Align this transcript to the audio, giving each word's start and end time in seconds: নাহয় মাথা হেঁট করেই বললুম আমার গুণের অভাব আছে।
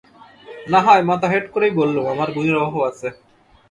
নাহয় 0.67 1.03
মাথা 1.09 1.27
হেঁট 1.31 1.45
করেই 1.53 1.73
বললুম 1.79 2.05
আমার 2.13 2.29
গুণের 2.35 2.57
অভাব 2.59 2.81
আছে। 2.89 3.07